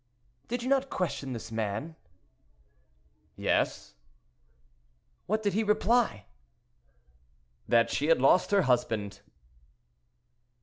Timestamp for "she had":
7.91-8.19